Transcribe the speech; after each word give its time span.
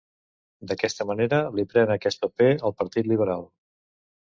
D'aquesta 0.71 1.07
manera 1.09 1.41
li 1.59 1.67
pren 1.75 1.95
aquest 1.97 2.25
paper 2.25 2.49
al 2.57 2.77
Partit 2.83 3.13
Liberal. 3.15 3.49